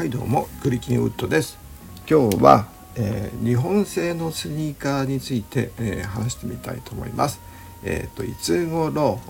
[0.00, 1.58] はいどうもクリキンウッドです。
[2.08, 7.38] 今日は、えー、日本製のスニーカーについて、えー、話してみたいと思います。
[7.84, 9.20] えっ、ー、といつ頃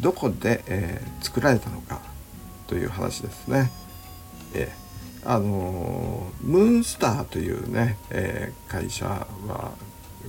[0.00, 2.00] どこで、え作られたのか
[2.66, 3.70] という話ですね。
[4.54, 4.72] え
[5.22, 9.72] あのムーンスターというね、え会社は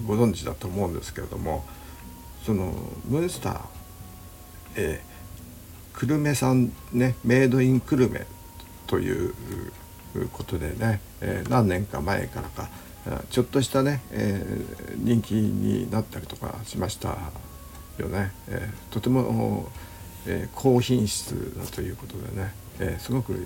[0.06, 1.64] ご存知だと思うんですけれども
[2.46, 2.74] その
[3.06, 3.62] ムーンスター、
[4.76, 8.35] えー、久留米産ねメイドイン久留米
[8.88, 9.34] という
[10.32, 12.70] ことでね、えー、何年か前からか
[13.30, 17.18] ちょっとしたね、えー、人気になったりとかしました
[17.98, 19.70] よね、えー、とても、
[20.28, 23.46] え、高品質だということでね、え、すごく、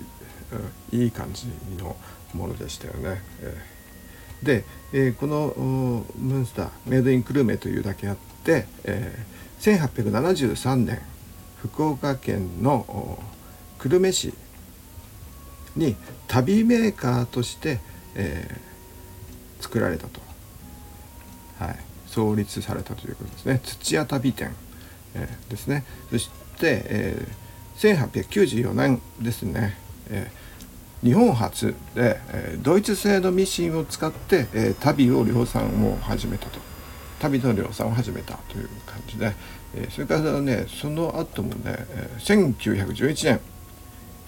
[0.92, 1.46] いい感じ
[1.78, 1.94] の
[2.34, 3.22] ものでしたよね。
[3.42, 3.56] え、
[4.42, 5.54] で、え、この
[6.18, 11.00] ムンスターメイドインクルメというだけあって、えー、1873年
[11.62, 13.22] 福岡県の
[13.78, 14.32] 久留米市
[15.76, 17.80] に旅メーカーとして、
[18.14, 20.20] えー、作られたと、
[21.58, 23.60] はい、創立されたということですね。
[23.64, 24.54] 土屋旅店、
[25.14, 25.84] えー、ですね。
[26.10, 29.76] そして、えー、1894年ですね、
[30.08, 36.70] えー、日本初で、えー、ドイツ製のミシンを使って、えー、旅を量産を始めたと。
[37.20, 39.32] 旅の量産を始めたという感じで、
[39.74, 43.40] えー、それからねその後もね、えー、1911年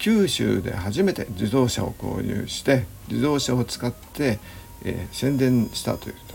[0.03, 4.37] 九州で初めて自動車を購入して自動車を使って、
[4.83, 6.33] えー、宣伝したというと、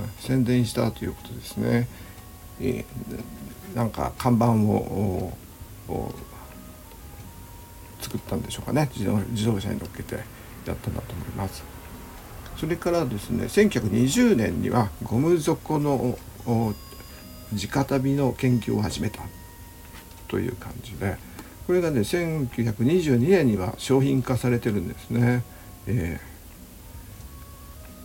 [0.00, 1.86] うん、宣伝したということですね、
[2.60, 5.32] えー、なんか看板を
[8.00, 8.90] 作ったんでしょうかね。
[8.96, 10.16] 自動自動車に乗っけて
[10.66, 11.62] やったんだと思います。
[12.56, 19.22] それからですね1920年にはゴム底の直旅の研究を始めた
[20.26, 21.27] という感じで。
[21.68, 25.44] これがね1922年には商品化されてるんですね。
[25.86, 26.18] え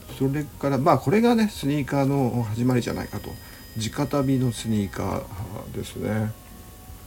[0.10, 3.30] ー、それからまあこれがねスニーカーの始まりじゃないかと
[3.78, 6.34] 直旅のスニーカーですね。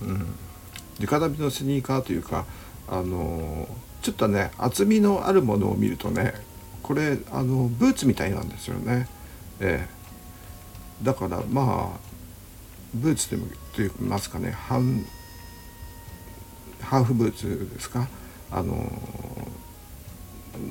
[0.00, 0.34] うん、
[0.99, 2.47] 直旅のスニーカーというか
[2.89, 3.69] あの
[4.00, 6.33] ちょっとね厚みのあるものを見るとね
[6.83, 9.09] これあのブーツみたいなんですよね。
[9.61, 12.00] えー、だからまあ
[12.95, 15.05] ブーツでもと言いますかね半
[16.81, 18.09] ハーフブーツですか？
[18.50, 18.91] あの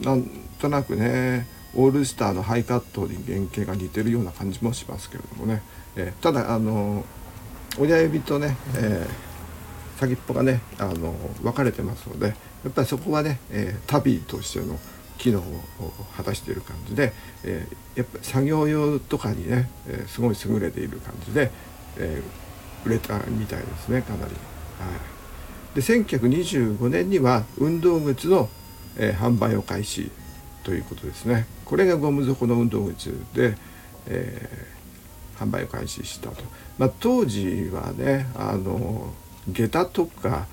[0.03, 0.23] なん
[0.59, 5.61] となくねオールスターのハイカットに原型が似てるような感じもしますけれどもね、
[5.95, 7.03] えー、ただあの
[7.77, 11.13] 親指とね、えー、先っぽがねあの
[11.43, 12.33] 分かれてますのでや
[12.69, 14.79] っぱりそこはね、えー、旅としての
[15.17, 15.43] 機能を
[16.15, 17.11] 果たしている感じで、
[17.43, 21.51] えー、やっぱ作業用とかにね、えー、すごい優れている感じで、
[21.97, 24.23] えー、売れたみたいですねかなり。
[24.23, 25.14] はい。
[25.75, 28.49] で1925年には運動靴の、
[28.95, 30.09] えー、販売を開始
[30.63, 31.45] ということですね。
[31.65, 33.57] これがゴム底の運動靴で、
[34.07, 36.43] えー、販売を開始したと、
[36.77, 39.13] まあ、当時はねあの
[39.49, 40.47] 下駄とか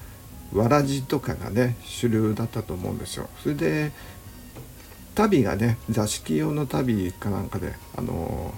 [0.52, 3.28] わらじとかがね主流だったと思うんですよ。
[3.42, 3.92] それで
[5.14, 8.52] 足袋がね座敷用の足袋かなんかであの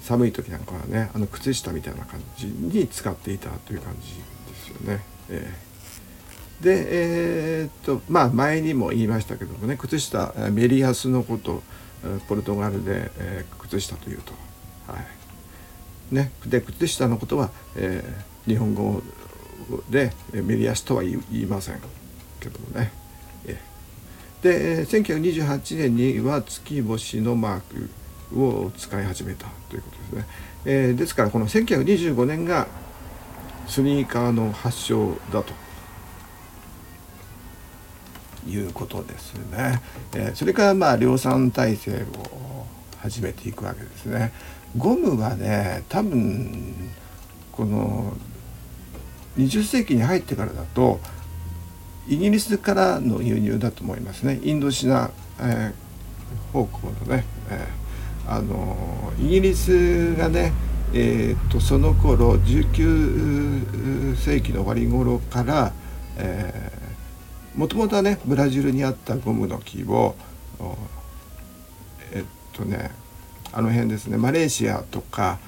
[0.00, 4.14] 寒い時なんかはねあの靴下みたいな感じに使っていたという感じ
[4.50, 5.09] ですよね。
[5.30, 5.54] え、
[6.60, 6.86] で
[7.62, 11.62] えー、っとまあ前にも言いましたけどもね靴下メリアスのこと
[12.28, 14.32] ポルトガルで、えー、靴下というと。
[14.86, 15.06] はい
[16.10, 19.00] ね、で靴下のことは、えー、日本語
[19.88, 21.80] でメリアスとは言いません
[22.40, 23.00] けどもね。
[24.42, 27.60] で1928年には月星のマー
[28.30, 30.26] クを使い始めたということですね。
[30.64, 32.66] えー、ですからこの1925年が
[33.70, 35.54] スニーカーの発祥だと
[38.48, 39.80] いうことですね。
[40.12, 42.66] えー、それからまあ量産体制を
[42.98, 44.32] 始めていくわけですね。
[44.76, 46.90] ゴムはね多分
[47.52, 48.12] この
[49.38, 50.98] 20世紀に入ってからだと
[52.08, 60.52] イギリスからの輸入だと思いますねインドシナ、えー、方向のね、えー、あのイギリスがね
[60.92, 65.72] えーと、その頃19世紀の終わり頃から、
[67.54, 70.14] もともとはねブラジルにあったゴムの木を
[72.12, 72.90] えっとね
[73.52, 75.38] あの辺ですねマレーシアとか、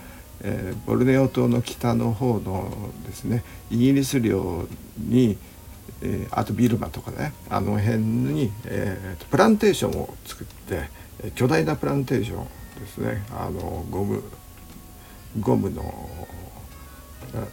[0.43, 4.67] えー、ボルネオ島の北の方のですねイギリス領
[4.99, 5.39] に、
[6.03, 10.89] えー、あとビルマとかねあの辺に、えー、プランテーションを作って
[11.35, 14.23] 巨大なプランテーションですねあのゴム
[15.41, 16.09] ゴムの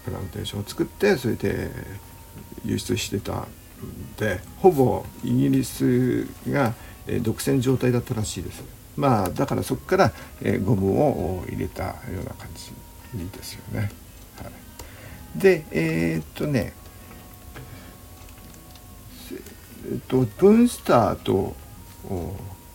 [0.04, 1.72] プランテーションを作ってそれで
[2.66, 3.48] 輸出してたん
[4.18, 6.74] でほぼイギリスが、
[7.22, 8.64] 独占状態だったらしいです。
[8.96, 10.12] まあだからそこから、
[10.64, 12.72] ゴムを入れたような感じ
[13.38, 13.92] ですよね。
[14.38, 14.50] は
[15.38, 16.74] い、でえー、っとね
[19.90, 21.56] えっとブンスターと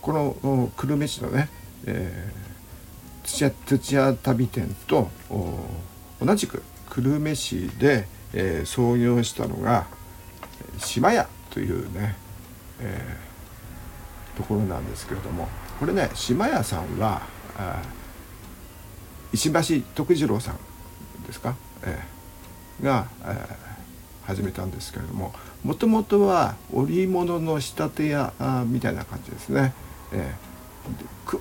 [0.00, 1.48] この久留米市のね、
[1.86, 2.53] えー、
[3.24, 5.08] 土屋土屋旅店と
[6.20, 9.86] 同じく久留米市で、えー、創業したのが
[10.78, 12.16] 島屋というね、
[12.80, 15.48] えー、ところなんですけれども
[15.80, 17.22] これね島屋さんは
[19.32, 20.58] 石橋徳次郎さん
[21.26, 25.32] ですか、えー、が、えー、始めたんですけれども
[25.64, 28.32] もともとは織物の仕立て屋
[28.66, 29.72] みたいな感じですね、
[30.12, 30.53] えー、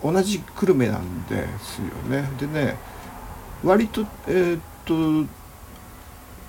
[0.02, 2.30] 同じ久留米なんですよね。
[2.40, 2.78] でね
[3.64, 4.62] 割とえー、っ
[5.26, 5.30] と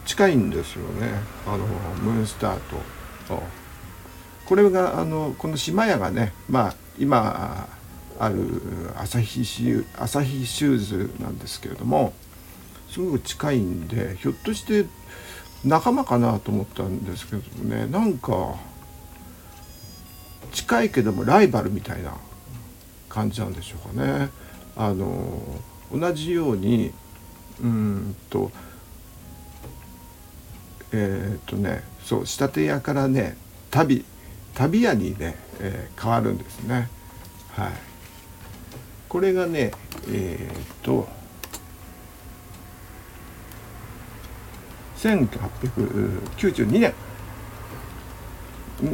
[0.07, 1.09] 近いんですよね。
[1.47, 1.59] あの
[2.03, 2.83] ムーンスターと。
[4.47, 7.67] これがあのこの島屋がねまあ今
[8.19, 8.61] ある
[8.97, 12.13] 朝日シ朝日シューズなんですけれども
[12.91, 14.87] すごく近いんでひょっとして
[15.65, 18.55] 仲間かなと思ったんですけどもねなんか
[20.53, 22.17] 近いけどもライバルみたいな
[23.15, 24.29] 感じなんでしょうかね。
[24.77, 25.41] あの
[25.93, 26.93] 同じように
[27.63, 28.51] うんと
[30.91, 33.37] えー、っとねそう仕立て屋からね
[33.71, 34.05] 旅
[34.55, 36.89] 旅屋にね、えー、変わるんですね。
[37.53, 37.73] はい、
[39.09, 39.71] これがね
[40.09, 41.09] えー、っと
[44.97, 46.95] 1892年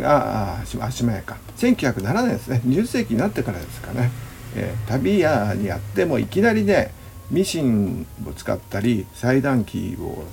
[0.05, 4.11] ああ島屋か1907年ですね20世紀になってからですかね、
[4.57, 6.93] えー、旅屋にあってもいきなりね
[7.31, 10.25] ミシンを使ったり裁断機を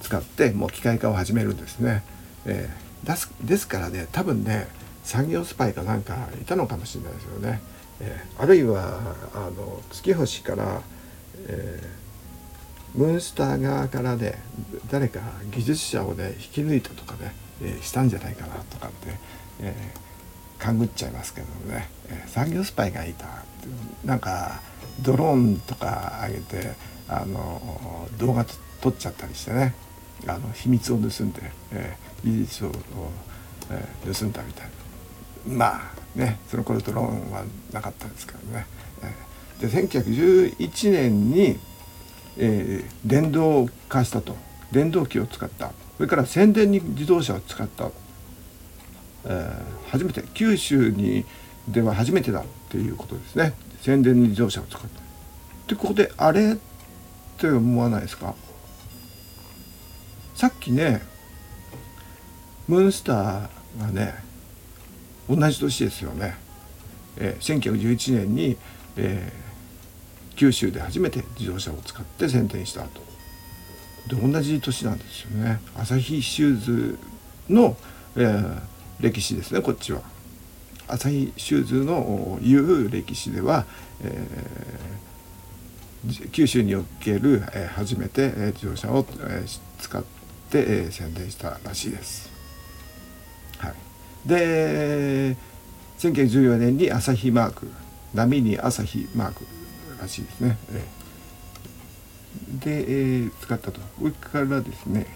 [0.00, 2.02] 使ってもう機械化を始めるんですね。
[2.46, 4.68] えー、ですですからね多分ね
[5.04, 7.60] 産業スパイかなんかいたのかもしれないですよね。
[8.00, 10.80] えー、あるいはあの月星から、
[11.46, 14.42] えー、ムーンスター側からね
[14.90, 15.20] 誰か
[15.50, 19.08] 技術者をね引き抜いたとかね、えー、したんじゃないかなとかって、
[19.60, 23.26] えー、勘ぐっちゃいますけどね、えー、産業スパイがいた
[24.04, 24.60] なんか
[25.02, 26.72] ドローンとか上げて
[27.08, 28.44] あの動画
[28.80, 29.74] 撮っちゃったりしてね。
[30.26, 31.40] あの秘密を盗んで、
[31.72, 32.72] えー、技術を、
[33.70, 34.66] えー、盗んだみたい
[35.46, 35.54] な。
[35.56, 38.66] まあねその頃ドローンはなかったんですけどね、
[39.02, 41.58] えー、で1911年に、
[42.36, 44.36] えー、電動化したと。
[44.72, 45.72] 電動機を使った。
[46.00, 47.90] それから宣伝に自動車を使った、
[49.26, 51.26] えー、初めて九州に
[51.68, 53.52] では初めてだっていうことですね。
[53.82, 54.88] 宣伝に自動車を使った。
[55.68, 56.56] でここであれっ
[57.36, 58.34] て思わないですか？
[60.34, 61.02] さっきね
[62.66, 63.48] ムーンスター
[63.78, 64.14] がね
[65.28, 66.34] 同じ年ですよね、
[67.18, 68.56] えー、1911年に、
[68.96, 73.02] えー、九州で初めて自動車を使って宣伝した後
[74.08, 76.98] で同じ年なんですよね朝日シューズ
[77.48, 77.76] の、
[78.16, 78.60] えー、
[79.00, 80.02] 歴史ですねこっちは
[80.88, 83.64] 朝日シューズのいう歴史では、
[84.02, 92.30] えー、九州における、えー、初めて、え、自動車を、えー、使って、えー、宣伝したらしいです。
[93.58, 93.74] はい、
[94.28, 95.36] で
[95.98, 97.70] 1914年に朝日マーク
[98.14, 99.44] 波に朝日マーク
[100.00, 100.56] らしいですね。
[102.58, 103.80] で、えー、使ったと。
[103.98, 105.06] それからですね、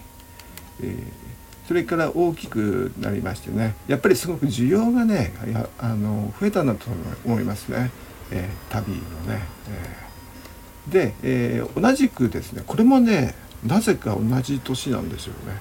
[0.81, 3.75] えー、それから大きくなりましてね。
[3.87, 5.33] やっぱりすごく需要がね
[5.79, 6.87] あの増えたんだと
[7.25, 7.91] 思いますね、
[8.31, 8.99] えー、旅の
[9.33, 9.41] ね。
[9.69, 15.59] えー、で、えー、同じくですねこれもねなぜか同じ年なんですよね。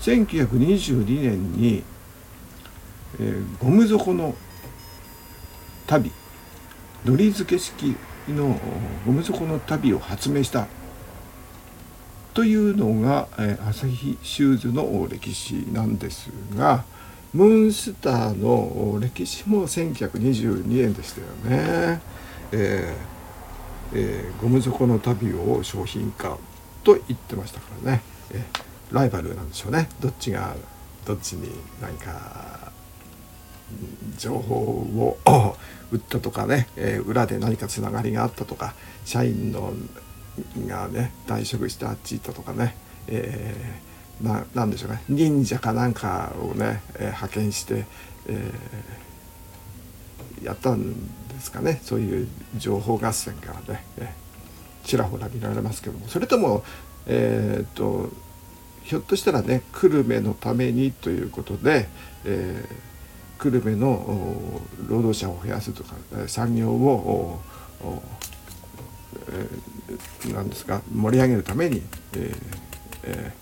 [0.00, 1.82] 1922年に、
[3.18, 4.34] えー、ゴム底の
[5.86, 6.12] 旅
[7.04, 7.96] のり付け式
[8.28, 8.58] の
[9.06, 10.66] ゴム底の旅を発明した。
[12.34, 16.84] というのが、えー、朝日シューズの歴史なんですが
[17.32, 22.00] ムーンスターの歴史も1922年でしたよね。
[22.52, 26.38] えーえー、ゴム底の旅を商品化
[26.84, 28.44] と言ってましたからね、え
[28.92, 29.88] ライバルなんでしょうね。
[30.00, 30.54] どっちが
[31.04, 31.50] どっちに
[31.80, 32.72] 何か
[34.16, 35.18] 情報を
[35.90, 38.74] 売ったとかね、えー、裏で何かつながりがあったとか
[39.04, 39.72] 社員の
[40.66, 42.76] がね退職してあっち行ったとかね、
[43.08, 45.02] えー、ななんでしょうね。
[45.08, 47.84] 忍者かなんかをね、えー、派遣して、
[48.26, 50.92] えー、やったん
[51.28, 51.80] ですかね。
[51.82, 54.24] そういう情報合戦がね、えー
[54.84, 56.06] ちらほら見られますけども。
[56.08, 56.62] それとも、
[57.06, 58.10] えーと、
[58.84, 61.88] ひょっとしたらね久留米のためにということで、
[62.24, 65.94] えー、久留米の労働者を増やすとか
[66.28, 67.40] 産業を
[69.26, 69.48] えー、
[70.32, 71.82] なんですか盛り上げるために、
[72.16, 72.34] え
[73.04, 73.32] え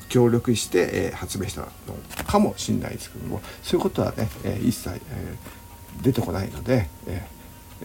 [0.00, 1.68] ー、協力して、えー、発明したの
[2.26, 7.26] かもしれないですけどもそういうことはね、えー、一切、えー、出てこないので、え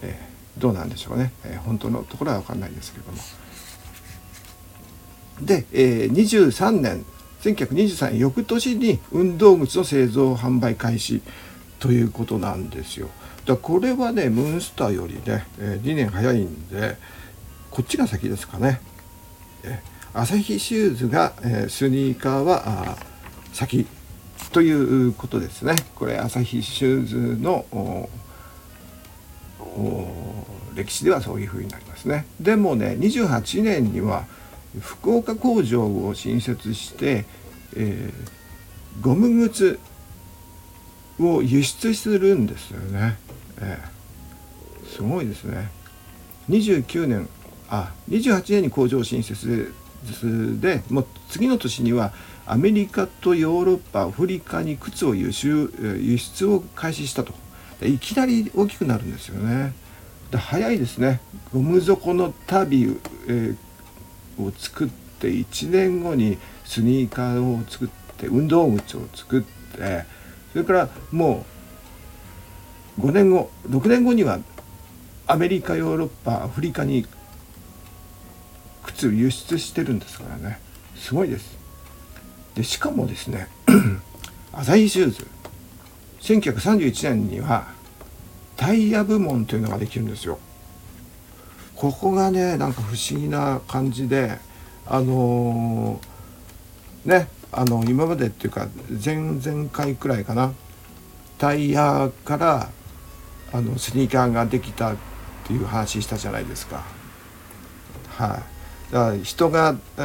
[0.02, 3.18] えー、どうなんでしょうね、えー、本当のところは分かんないですけども。
[5.40, 7.04] で、えー、23年
[7.42, 11.22] 1923年翌年に運動靴の製造販売開始
[11.78, 13.08] ということなんですよ。
[13.44, 16.96] だこれはねムーンスターよりね、えー、2年早いんで
[17.76, 18.80] こっちが先ですかね。
[19.62, 19.82] え、
[20.14, 22.96] 朝日シューズが、え、スニーカーは
[23.52, 23.86] 先
[24.50, 25.76] ということですね。
[25.94, 28.08] これ朝日シューズの
[30.74, 32.24] 歴史ではそういうふうになりますね。
[32.40, 34.24] でもね28年には
[34.80, 37.26] 福岡工場を新設して、
[37.76, 39.78] えー、ゴム靴
[41.20, 43.18] を輸出するんですよね。
[43.58, 45.68] えー、すごいですね。
[46.48, 47.28] 29年
[47.68, 49.72] あ28年に工場新設
[50.60, 52.12] でもう次の年には
[52.46, 57.34] アメリカとヨーロッパアフリカに靴を輸出輸出を開始したと
[57.82, 59.74] いきなり大きくなるんですよね
[60.30, 60.38] で。
[60.38, 61.20] 早いですね
[61.52, 62.96] ゴム底の旅、
[63.28, 69.42] えー、を作って1年後にスニーカーを作って運動靴を作っ
[69.76, 70.04] て
[70.52, 71.44] それからも
[72.98, 74.38] う5年後6年後には
[75.26, 77.04] アメリカヨーロッパアフリカに
[78.86, 80.58] 靴輸出してるんですからね。
[80.96, 81.56] すごいです。
[82.54, 83.48] でしかもですね
[84.52, 85.26] アサヒシューズ。
[86.20, 87.68] 1931年には
[88.56, 90.38] タイヤ部門というのができるんですよ。
[91.76, 94.38] ここがねなんか不思議な感じで
[94.86, 98.68] あのー、ねあの今までっていうか
[99.04, 100.52] 前々回くらいかな。
[101.38, 102.70] タイヤから
[103.52, 104.96] あのスニーカーができたっ
[105.46, 106.82] ていう話したじゃないですか。
[108.16, 108.55] はい、
[109.22, 110.00] 人が、え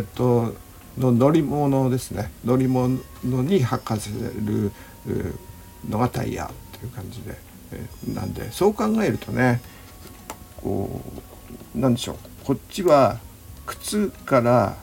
[0.00, 0.54] ー、っと
[0.98, 2.30] の乗り物ですね。
[2.44, 4.72] 乗り物に履かせる
[5.88, 7.36] のがタイヤっていう感じで、
[7.72, 9.60] えー、なんでそう考えるとね
[10.56, 11.02] こ
[11.74, 12.16] うなんでしょう。
[12.44, 13.18] こっちは
[13.66, 14.76] 靴から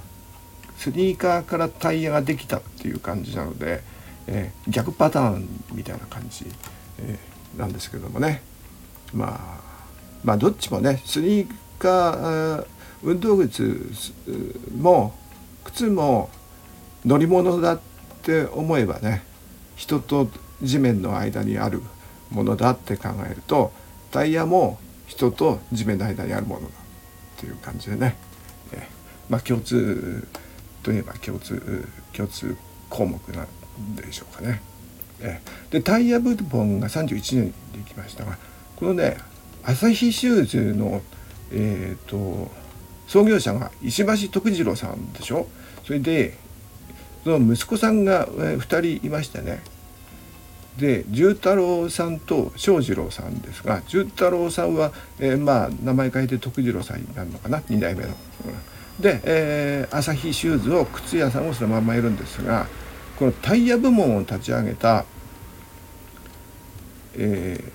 [0.78, 3.82] スニーカーからタイヤができたっていう感じなので、
[4.28, 6.46] えー、逆パターンみたいな感じ、
[7.00, 8.44] えー、なんですけどもね、
[9.14, 9.62] まあ、
[10.24, 12.66] まあどっちもねスニーカー
[13.04, 13.92] 運動靴
[14.78, 15.14] も
[15.64, 16.30] 靴も
[17.06, 17.80] 乗り物だっ
[18.24, 19.24] て思えばね
[19.76, 20.28] 人と
[20.62, 21.82] 地面の間にある
[22.32, 23.72] ものだって考えると
[24.12, 26.70] タイヤも人と地面の間にあるものだっ
[27.40, 28.16] ていう感じでね、
[28.72, 28.88] え、
[29.30, 30.28] まあ共通
[30.82, 32.56] といえば共通共通
[32.90, 34.62] 項目なんでしょうかね。
[35.20, 35.42] え
[35.72, 38.38] でタイヤ部門が31年にできましたが
[38.76, 39.18] このね
[39.64, 41.02] 朝日シューズの、
[41.52, 42.52] えーと、
[43.14, 45.46] 創業者が石橋徳次郎さんでしょ？
[45.86, 46.36] それで
[47.24, 49.62] その息子さんが、2人いましてね。
[50.80, 58.08] で重太郎さんと翔次郎さんですが重太郎さんは、えー、まあ名前変えて徳次郎さんになるのかな？2代目の。
[58.08, 58.16] うん
[59.00, 62.66] で、えー、朝日シューズを靴屋さんをそのままいるんですが
[63.18, 65.06] このタイヤ部門を立ち上げた、
[67.16, 67.72] えー、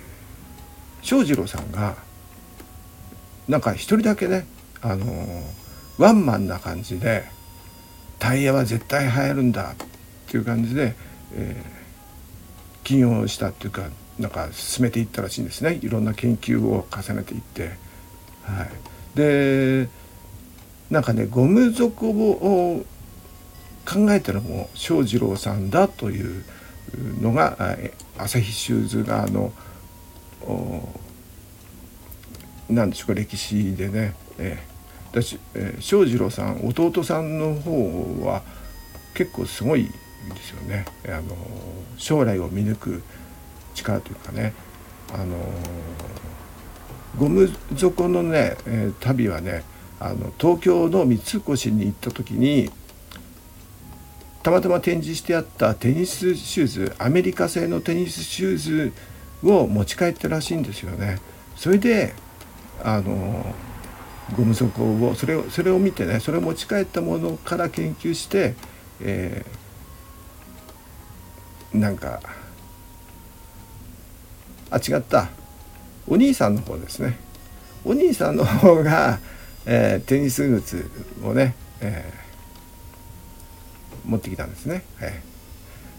[1.05, 1.95] 翔士郎さんが
[3.49, 4.47] なんか一人だけね、
[4.83, 5.07] あの、
[5.99, 7.25] ワンマンな感じで
[8.19, 9.77] タイヤは絶対入るんだっ
[10.29, 10.95] ていう感じで、
[11.35, 15.79] えー、起業したっていうかなんか進めていったらしいんですね。
[15.83, 17.71] いろんな研究を重ねていって。
[18.43, 18.71] はい、
[19.15, 19.89] で
[20.91, 22.85] なんかねゴム底を
[23.87, 26.45] 考えたのも翔士郎さんだという
[27.21, 27.77] のが
[28.17, 29.53] 朝日シューズ側の
[32.71, 38.43] 何でしょうか歴史でね、えー、私、えー、翔士郎さん弟さんの方は
[39.15, 39.91] 結構すごいで
[40.43, 41.37] すよね、あの
[41.97, 43.03] 将来を見抜く
[43.75, 44.53] 力というかね、
[45.15, 45.37] あの
[47.19, 49.63] ゴム底のね、えー、旅はね
[50.01, 52.71] あの東京の三越に行った時に
[54.43, 58.93] たまたま展示してあったテニスシューズアメリカ製のテニスシューズ
[59.43, 61.19] を持ち帰ったらしいんですよね。
[61.57, 62.15] それで
[62.83, 63.55] あの
[64.37, 68.55] ゴム底をそれをそれを見てねそれを持ち帰ったものから研究して、
[69.01, 72.21] えー、なんか
[74.71, 75.29] あ違った
[76.07, 77.19] お兄さんの方ですね
[77.85, 79.19] お兄さんの方が
[79.71, 80.91] えー、テニス靴
[81.23, 82.11] をね、え
[84.07, 84.83] 持ってきたんですね。
[84.99, 85.13] はい、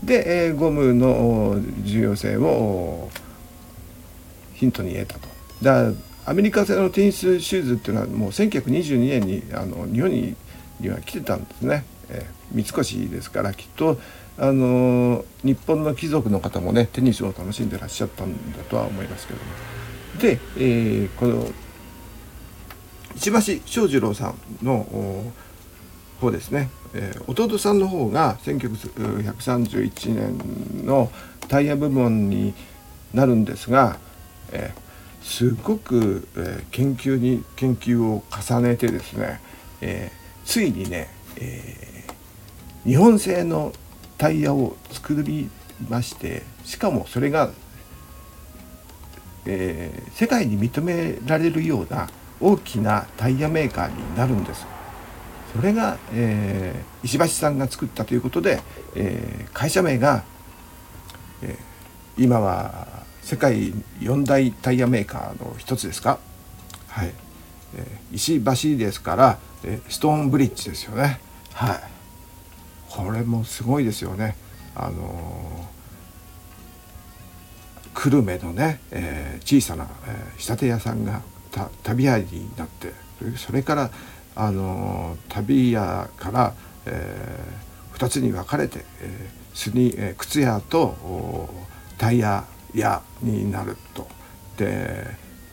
[0.03, 3.12] で、えー、ゴムの重要性を
[4.55, 5.27] ヒントに得たと。
[5.62, 5.91] だ
[6.25, 10.35] アメリカ製のテニスシューズっていうのはもう1922年にあの日本に
[10.79, 11.83] には来てたんですね。
[12.09, 13.99] えー、三越ですからきっと
[14.38, 19.45] あの日本の貴族の方もねテニスを楽しんでらっしゃったんだとは思いますけども。
[20.19, 21.45] で、えー、この
[23.15, 24.35] 石橋正次郎さん
[24.65, 25.33] の
[26.21, 31.11] 方ですね、えー、弟さんの方が1931年の
[31.47, 32.53] タイヤ部門に
[33.13, 33.97] なるんですが、
[34.51, 34.88] えー、
[35.21, 39.39] すごく、えー、研究に研究を重ねてですね、
[39.81, 40.11] え
[40.45, 42.05] ついにね、え
[42.85, 43.73] 日本製の
[44.17, 45.49] タイヤを作り
[45.89, 47.51] ましてしかもそれが、
[49.45, 52.09] え世界に認められるような
[52.41, 54.65] 大きなタイヤメーカーになるんです。
[55.55, 58.61] それが、えー、石橋さんが作ったということで、
[58.95, 60.23] えー、会社名が、
[61.41, 62.88] えー、今は
[63.29, 63.71] 世界
[64.01, 66.17] 四大タイヤメーカーの一つですか、
[66.88, 67.13] はい
[67.75, 71.19] えー、石橋ですから、えー、ストーンブリッジですよね。
[71.53, 71.79] はい、
[72.89, 74.36] これもすごいですよね。
[74.74, 81.21] あのー、久留米のね、えー、小さな、えー、仕立て屋さんが
[81.51, 82.93] た旅屋になって
[83.38, 83.91] それから
[84.36, 86.55] あの旅屋から、
[86.88, 91.48] えー、2つに分かれて、えー、スニえー、靴屋と
[92.00, 94.07] タイヤ屋になると。
[94.57, 95.05] で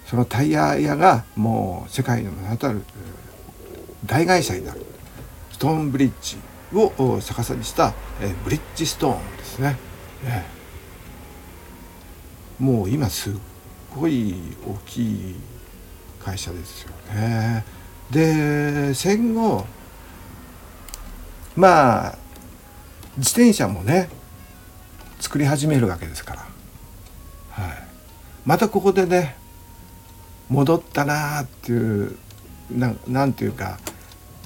[0.06, 2.82] そのタイヤ屋がもう世界の名だたる
[4.04, 4.86] 大会社になる
[5.50, 6.36] ストーンブリッジ
[6.74, 7.92] を逆さにした、
[8.44, 9.76] ブリッジストーンですね。
[12.58, 13.32] もう今すっ
[13.94, 14.34] ごい
[14.66, 15.34] 大きい
[16.24, 17.64] 会社ですよね。
[18.10, 19.66] で戦後
[21.56, 22.18] まあ
[23.16, 24.08] 自転車もね
[25.18, 26.46] 作り始めるわけですから、
[28.46, 29.36] またここでね
[30.48, 32.16] 戻ったなあっていう
[32.70, 33.78] ななんていうか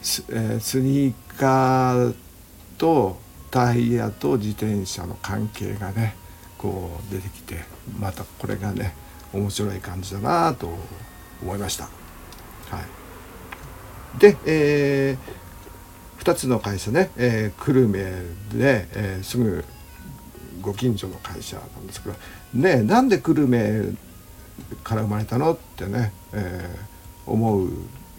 [0.03, 2.15] ス,、えー、スニーカー
[2.79, 3.19] と
[3.51, 6.15] タイヤと自転車の関係がね
[6.57, 7.57] こう出てきて
[7.99, 8.95] またこれがね
[9.33, 10.71] 面白い感じだなあと
[11.43, 11.85] 思いました。
[11.85, 11.91] は
[14.17, 18.01] い、で、えー、2つの会社ね、えー、久留米
[18.59, 19.65] で、えー、すぐ
[20.61, 22.17] ご近所の会社なんですけど
[22.55, 23.97] ねなんで久留米
[24.83, 27.71] から生まれたのってね、えー、思う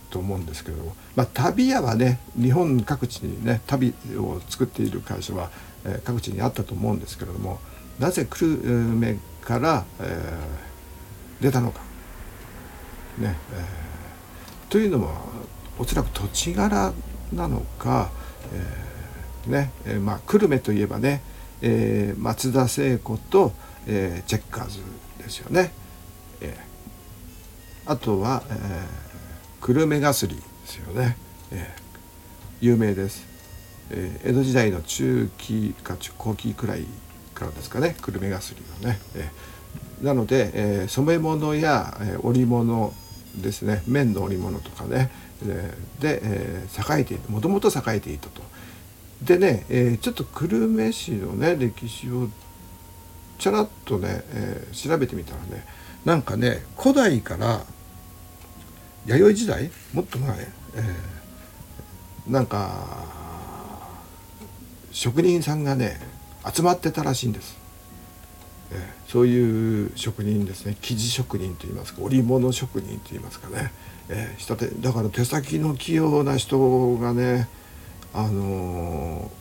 [0.09, 5.49] と思うんですけども、まあ、旅屋はね日本各地にね旅を作っている会社は、
[5.85, 7.59] えー、各地にあったと思うんですけれども
[7.99, 11.81] なぜ久留米から、えー、出たのか。
[13.17, 15.21] ね、えー、というのは
[15.77, 16.93] おそらく土地柄
[17.33, 18.09] なのか、
[18.53, 21.21] えー、ねえー、まあ久留米といえばね、
[21.61, 24.79] えー、松田聖子と、ええー、チェッカーズ
[25.17, 25.71] ですよね。
[26.41, 31.17] えー、あとは、えー、久留米がすりですよね、
[31.51, 33.25] えー、有名です、
[33.89, 36.85] えー、江戸時代の中期か後期くらい
[37.33, 37.95] からですかね。
[38.01, 42.93] 久留米がすりはね、えー、なので、えー、染め物や、えー、織物
[43.35, 43.83] ですね。
[43.87, 45.09] 綿の織物とかね。
[45.99, 48.43] で、えー、栄えていたもともと栄えていたと。
[49.23, 52.29] でね、えー、ちょっと久留米市のね歴史を
[53.41, 55.65] ちゃらっとね、えー、調べてみたらね
[56.05, 57.65] なんかね古代から
[59.07, 62.69] 弥生時代もっと前、えー、なんか
[64.91, 65.99] 職人さんがね
[66.53, 67.57] 集まってたらしいんです。
[68.73, 73.71] えそういう職人ですね生地職人といいますか織物職人といいますかね、
[74.07, 77.49] えー、てだから手先の器用な人がね、
[78.13, 79.31] あの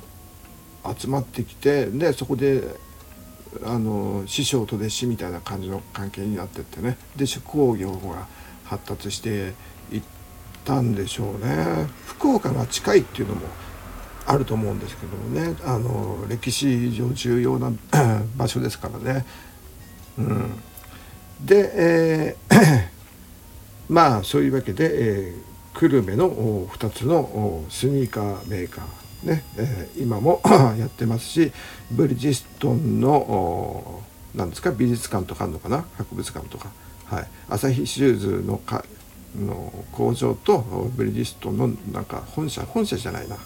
[0.85, 2.65] ー、集まってきてでそこで、
[3.65, 8.27] あの、師匠と弟子みたいな感じの関係になってってねで工業が
[8.65, 9.55] 発達して
[9.93, 10.03] いっ
[10.65, 11.89] たんでしょうね。
[12.07, 13.43] 福岡が近いっていうのも
[14.27, 17.73] あると思うんですけどもねあの歴史上重要な
[18.37, 19.25] 場所ですからね。
[20.19, 20.61] うん、
[21.41, 22.89] で、えー、
[23.89, 26.31] まあそういうわけで、えー、久留米の
[26.67, 30.41] 2つのスニーカーメーカーね、えー、今も
[30.79, 31.53] やってますし
[31.91, 34.03] ブリヂストンの
[34.35, 36.71] 何ですか美術館とかあるのかな博物館とか、
[37.07, 38.85] はい、朝日シューズのか
[39.37, 43.37] の工場とブリヂストンのなんか本社本社じゃないな。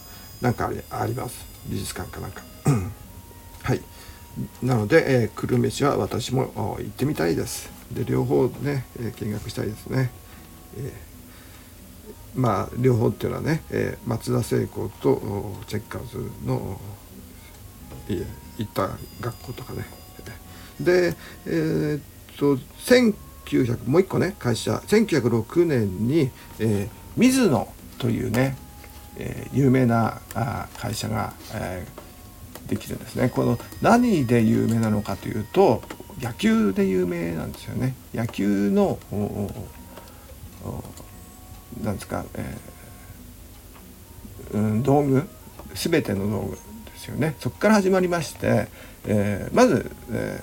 [0.41, 1.47] なんかあります。
[1.69, 2.43] 美術館かなんか。
[3.63, 3.81] はい。
[4.63, 7.71] なので、えー、久留米市は私も行ってみたいです。
[7.93, 10.11] で両方ね、えー、見学したいですね、
[10.77, 10.93] え
[12.35, 15.21] まあ両方っていうのはね、えー、松田聖子と
[15.67, 16.79] チェッカーズの
[18.09, 19.85] 行った学校とかね。
[20.81, 21.15] で
[21.47, 22.03] えー、っ
[22.37, 22.57] と
[23.47, 28.57] 1900もう一個ね会社1906年に、えー、水野というね、
[29.17, 33.29] えー、有名なあ会社が、えー、できるんですね。
[33.29, 35.83] この何で有名なのかというと
[36.21, 37.95] 野球で有名なんですよね。
[38.13, 40.85] 野球のおお
[41.83, 45.29] なんですか、えー、うん、道具
[45.75, 46.61] 全ての道具で
[46.97, 48.69] すよねそこから始まりまして、
[49.07, 50.43] えー、まず、え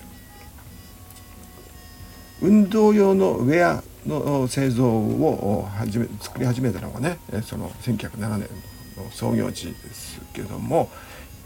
[2.41, 8.49] ー、運動用のウェアの製造を始め作り始めたのがねその1907年
[8.97, 10.89] の創業時ですけども、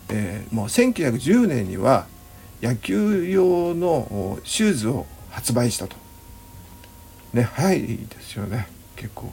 [0.10, 2.08] えー、もう1910年には
[2.62, 5.98] 野球用のシューズを発売したと。
[7.34, 9.30] ね早いですよね結構。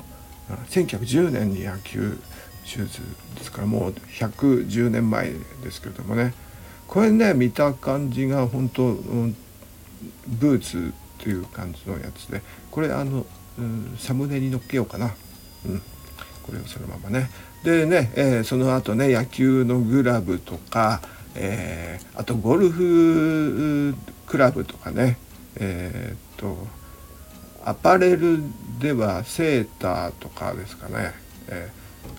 [0.68, 2.18] 1910年に野球
[2.64, 3.00] 手術
[3.36, 6.34] ですからもう110年前ですけれどもね。
[6.86, 9.36] これね見た感じが本当、うん、
[10.26, 13.24] ブーツという感じのやつでこれあの、
[13.58, 15.14] うん、サムネに載っけようかな、
[15.64, 15.82] うん、
[16.42, 17.30] これをそのままね。
[17.64, 21.00] でね、えー、その後ね野球のグラブとか、
[21.34, 23.94] えー、あとゴルフ
[24.26, 25.16] クラブとかね。
[25.56, 26.81] えー、っと
[27.64, 28.40] アパレル
[28.78, 31.12] ではセーターとかですかね、
[31.48, 31.70] え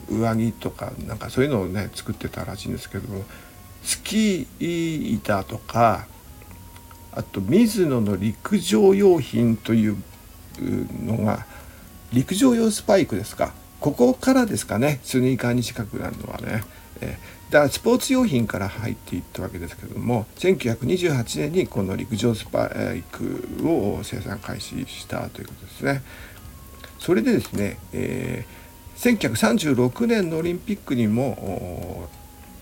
[0.09, 3.23] ー、上着とかなんかそういうのをね作ってたらしいんですけども
[3.83, 6.07] スキー板とか
[7.11, 9.97] あと水野の陸上用品という
[11.03, 11.45] のが
[12.11, 13.53] 陸上用スパイクですか。
[13.79, 14.99] ここからですかね。
[15.03, 16.63] スニーカーに近くなるのはね、
[17.01, 26.01] えだからスポーツ用品から入っていったわけですけども1928年にこの陸上スパイクを生産開始したということですね。
[26.97, 32.09] それでですね、えー、1936年のオリンピックにも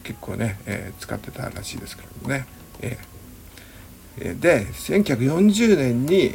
[0.04, 2.46] 結構ね、えー、使ってたらしいですけどもね。
[2.82, 6.34] えー、で1940年に、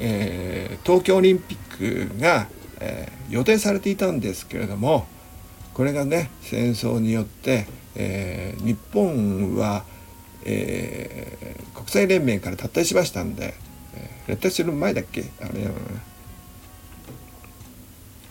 [0.00, 2.48] えー、東京オリンピックが、
[2.80, 5.06] えー、予定されていたんですけれども
[5.74, 9.84] これがね戦争によって、えー、日本は、
[10.44, 13.54] えー、国際連盟から脱退しましたんで、
[13.94, 15.24] えー、脱退する前だっけ？
[15.40, 15.52] あれ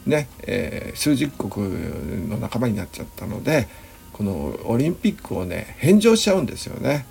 [0.06, 3.68] ね、えー、数十国の仲間になっちゃったので
[4.14, 7.06] このオリンピックをね返上しちゃうんですよね。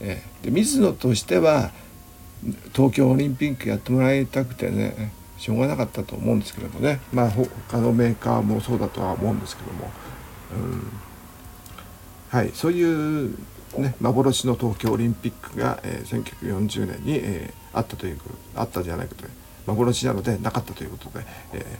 [0.00, 1.70] えー、で水野としては
[2.74, 7.00] 東京オリンピックやってもらいたくてねしょうがなかったと思うんですけどもね。
[7.12, 9.90] まあ他のメーカーもそうだとは思うんですけども、
[10.52, 10.90] うん、
[12.32, 13.36] はいそういう
[13.76, 18.18] ね幻の東京オリンピックが、えー、1940年に、えー、あったという
[18.56, 19.24] あったじゃないかと
[19.66, 21.78] 幻なのでなかったということで、え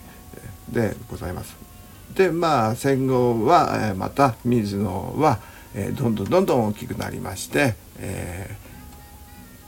[0.71, 1.57] ー、でございます。
[2.15, 5.41] でまあ戦後は、えー、また水野は、
[5.75, 8.55] えー、どんどんどんどん大きくなりまして、え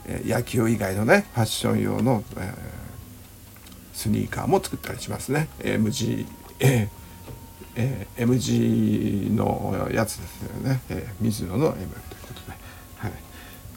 [0.06, 2.74] ー、野球以外のねファッション用の、えー
[3.94, 6.26] スニーカーも作ったりしますね MG、
[6.58, 6.88] え
[7.76, 11.88] えー、MG のやつですよね、えー、水野の M という
[12.22, 12.56] ことで、
[12.98, 13.12] はい、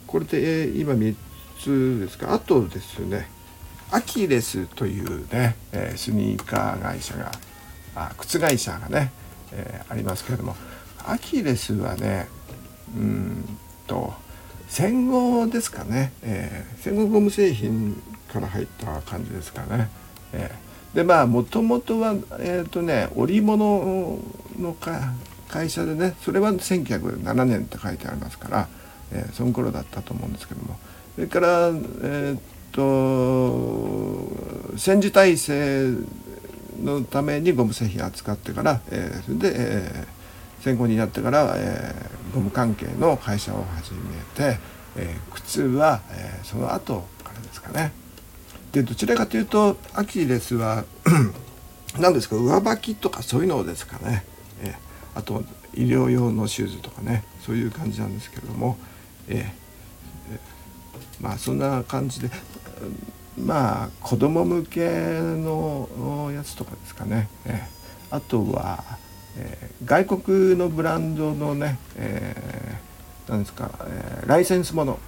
[0.05, 1.15] これで、えー、今3
[1.59, 2.33] つですか？
[2.33, 3.29] あとですね
[3.91, 7.31] アキレスというね、えー、スニーカー会社が
[7.95, 9.11] あ靴会社がね、
[9.51, 10.55] えー、ありますけれども
[11.05, 12.27] アキレスはね
[12.95, 13.57] うん
[13.87, 14.13] と
[14.67, 17.95] 戦後ですかね、えー、戦後ゴム製品
[18.31, 19.89] から入った感じですかね。
[20.33, 24.19] えー、でまあもともとはえっ、ー、とね織物
[24.59, 25.13] のか
[25.47, 28.67] 会社でねそれは1907年って書いてありますから、
[29.11, 30.77] えー、その頃だったと思うんですけども
[31.15, 31.71] それから
[32.03, 34.27] えっ、と
[34.77, 35.93] 戦時体制
[36.83, 43.99] のためにゴム製品扱ってから、えー、それで、えー、戦後になってから、えー、ゴム関係の会社を始め
[44.35, 44.59] て、
[44.95, 47.91] えー、靴は、えー、その後からですかね。
[48.77, 50.85] でどちらかというとアキレスは
[51.99, 54.23] 何ですか上履きとかそういうのですかね、
[54.61, 57.23] えー、あと医療用のシューズとかね。
[57.47, 58.77] そういう感じなんですけれども、
[59.29, 62.29] えー、えー、まあそんな感じで
[63.37, 64.81] まあ子供向け
[65.21, 68.83] のやつとかですかね、えー、あとは、
[69.37, 74.99] えー、外国のブランドのね、えー、ですか、えー、ライセンスもの。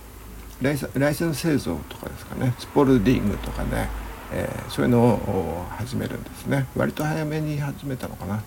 [0.61, 2.53] ライセンス製造とかですかね。
[2.59, 3.89] スポルディングとかね、
[4.31, 6.65] えー、そういうのを始めるんですね。
[6.75, 8.43] 割と早めに始めたのかな。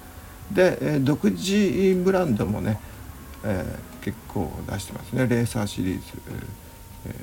[0.52, 2.78] で、えー、独自ブランドもね、
[3.44, 5.26] えー、結構出してますね。
[5.26, 6.02] レーサーシリーズ、
[7.06, 7.14] え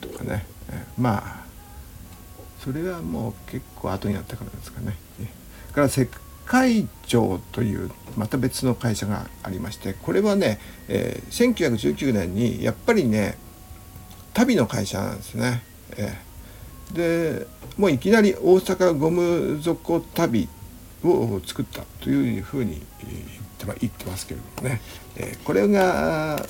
[0.00, 1.42] ー、とかね、えまあ
[2.64, 4.96] それはもう結構後になってからですかね。
[5.72, 6.08] からセ
[6.44, 13.38] 海町というまた別の会社がありましてこれはね、えー、1919年にやっぱりね
[14.34, 15.62] 旅の会社なんですね。
[15.96, 20.48] えー、でもういきなり大阪ゴム底旅
[21.04, 24.80] を作ったというふうに言って言ってますけれどもね、
[25.16, 26.44] えー、これが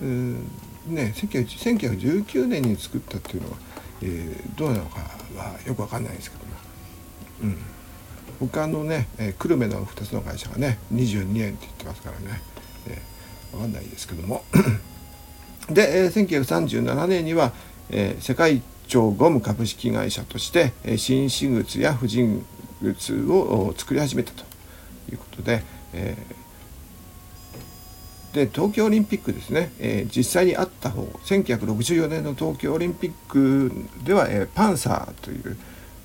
[0.00, 0.44] うん
[0.86, 3.56] ね1919年に作ったっていうのは、
[4.02, 5.00] えー、どうなのか
[5.36, 6.52] はよくわかんないですけども、
[8.40, 12.40] うん、他のね、えー、久留米の2つの会社がね22年って言ってますからね、
[12.88, 14.44] えー、わかんないですけども。
[15.70, 17.52] で、えー、1937年には、
[17.90, 22.44] えー、世界長ゴム株式会社として、えー、紳士靴や婦人
[22.82, 24.44] 靴を作り始めたと
[25.10, 33.72] いうことで、えー、で東京オリンピックですね、えー、実際にあった方1964年の東京オリンピック
[34.04, 35.56] では、えー、パンサーという、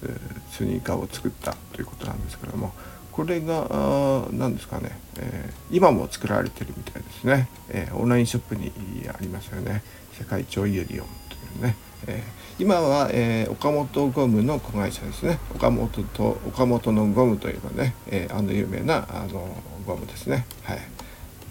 [0.03, 0.19] えー、
[0.51, 2.73] スニーカーを作ったということなんですけども
[3.15, 8.73] これが何ですかね、えー、今も作られてるみたいですね、えー、オンラインショップに
[9.07, 9.83] ありますよね。
[10.11, 11.75] 世界超イエリオンというね、
[12.07, 15.39] えー、今は、えー、岡本ゴムの子会社ですね。
[15.55, 19.47] 岡本と岡本のゴムといえばね、えー、あの有名なあの
[19.87, 20.45] ゴムですね。
[20.63, 20.79] はい。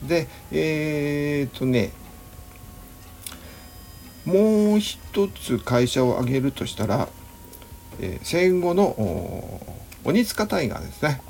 [0.06, 1.92] でえー、っとね
[4.26, 7.08] もう一つ会社を挙げるとしたら、
[8.00, 9.62] えー、戦後の
[10.04, 11.22] 鬼塚タイガーですね。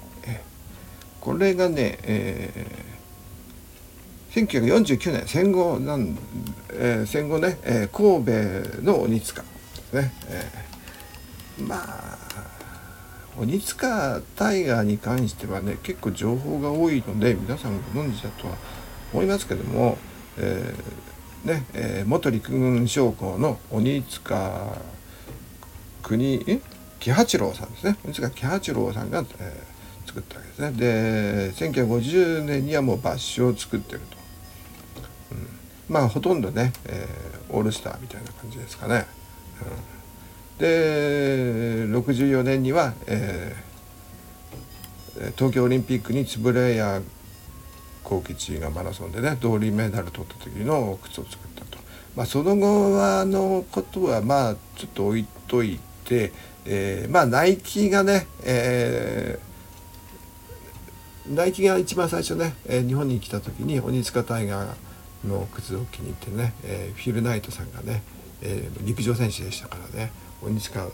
[1.24, 6.18] これがね、えー、1949年戦後なん、
[6.70, 12.18] えー、戦後ね、えー、神戸の鬼塚ですね、えー、まあ
[13.38, 18.54] 鬼塚タイガーに関してはね結構情報が多いので皆さんご存知だとは
[19.14, 19.96] 思いますけども、
[20.36, 24.76] えー、ねえー、元陸軍将校の鬼塚
[26.02, 26.60] 国
[27.00, 27.96] 喜八郎さんですね。
[28.04, 29.73] 鬼塚喜八郎さんが、えー
[30.14, 30.70] 作ったわけですね。
[30.72, 34.16] で1950年にはもうバッシュを作ってると、
[35.32, 35.48] うん、
[35.88, 39.06] まあほとんどね、えー、オールスターみたいな感じですかね、
[40.52, 47.04] うん、で64年には、えー、東京オリンピックに円谷
[48.04, 51.78] 幸吉がマラソンでね銅メダル取った時の靴を作ったと、
[52.14, 56.32] まあ、その後はのことはまあちょっと置いといて、
[56.66, 59.53] えー、まあナイキがね、えー
[61.26, 68.02] ナイキが一番最初ね、えー、日本に来た時に鬼塚タイガーの靴を気に入ってね、えー、フィル・ナイトさんがね、
[68.42, 70.90] えー、陸上選手でしたからね鬼塚の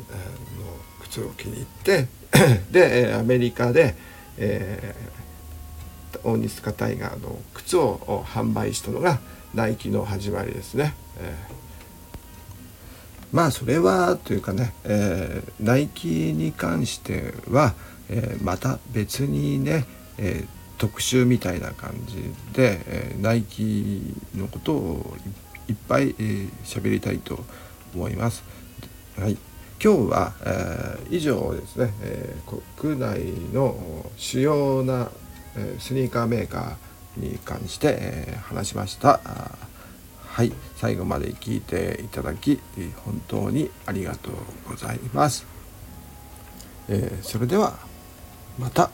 [1.03, 2.07] 靴を気に入って
[2.71, 3.97] でアメリカで、
[4.39, 9.19] えー、鬼塚タイガーの靴を販売したのが
[9.53, 10.95] ナイキの始まりですね。
[11.19, 17.75] えー、まあそれはというかね、えー、ナイキに関しては、
[18.09, 19.87] えー、また別にね
[20.21, 22.17] えー、特集みたいな感じ
[22.53, 25.17] で、えー、ナイキのことを
[25.69, 27.45] いっぱい喋、えー、りたいと
[27.95, 28.45] 思います。
[29.19, 29.37] はい、
[29.83, 33.21] 今日は、えー、以上ですね、えー、国内
[33.53, 35.11] の主要な、
[35.57, 39.21] えー、スニーカーメーカーに関して、え、話しました。
[39.21, 42.61] はい最後まで聞いていただき
[43.05, 44.35] 本当にありがとう
[44.69, 45.45] ございます。
[46.89, 47.79] え、それでは
[48.59, 48.91] また